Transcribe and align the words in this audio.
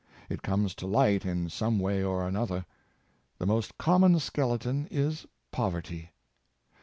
It 0.29 0.41
comes 0.41 0.73
to 0.77 0.87
light 0.87 1.27
in 1.27 1.47
some 1.51 1.77
way 1.77 2.03
or 2.03 2.27
another. 2.27 2.65
The 3.37 3.45
most 3.45 3.77
common 3.77 4.17
skeleton 4.19 4.87
is 4.89 5.27
poverty. 5.51 6.09